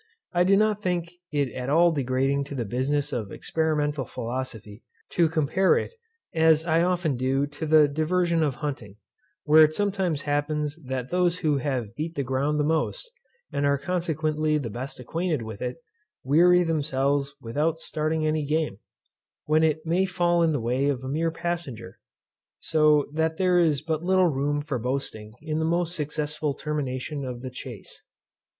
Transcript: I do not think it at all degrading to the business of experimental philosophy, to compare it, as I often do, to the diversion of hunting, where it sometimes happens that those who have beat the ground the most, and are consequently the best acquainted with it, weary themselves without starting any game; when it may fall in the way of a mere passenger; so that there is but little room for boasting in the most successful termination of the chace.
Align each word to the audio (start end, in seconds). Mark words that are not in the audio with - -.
I 0.33 0.43
do 0.43 0.57
not 0.57 0.81
think 0.81 1.11
it 1.31 1.51
at 1.53 1.69
all 1.69 1.91
degrading 1.91 2.45
to 2.45 2.55
the 2.55 2.65
business 2.65 3.13
of 3.13 3.31
experimental 3.31 4.03
philosophy, 4.03 4.81
to 5.11 5.29
compare 5.29 5.77
it, 5.77 5.93
as 6.33 6.65
I 6.65 6.81
often 6.81 7.15
do, 7.15 7.45
to 7.45 7.67
the 7.67 7.87
diversion 7.87 8.41
of 8.41 8.55
hunting, 8.55 8.95
where 9.43 9.63
it 9.63 9.75
sometimes 9.75 10.23
happens 10.23 10.75
that 10.85 11.11
those 11.11 11.37
who 11.37 11.57
have 11.59 11.93
beat 11.95 12.15
the 12.15 12.23
ground 12.23 12.59
the 12.59 12.63
most, 12.63 13.11
and 13.53 13.63
are 13.63 13.77
consequently 13.77 14.57
the 14.57 14.71
best 14.71 14.99
acquainted 14.99 15.43
with 15.43 15.61
it, 15.61 15.77
weary 16.23 16.63
themselves 16.63 17.35
without 17.39 17.77
starting 17.79 18.25
any 18.25 18.43
game; 18.43 18.79
when 19.45 19.61
it 19.63 19.85
may 19.85 20.07
fall 20.07 20.41
in 20.41 20.51
the 20.51 20.59
way 20.59 20.89
of 20.89 21.03
a 21.03 21.07
mere 21.07 21.29
passenger; 21.29 21.99
so 22.59 23.05
that 23.13 23.37
there 23.37 23.59
is 23.59 23.83
but 23.83 24.01
little 24.03 24.25
room 24.29 24.61
for 24.61 24.79
boasting 24.79 25.33
in 25.43 25.59
the 25.59 25.63
most 25.63 25.95
successful 25.95 26.55
termination 26.55 27.23
of 27.23 27.43
the 27.43 27.51
chace. 27.51 28.01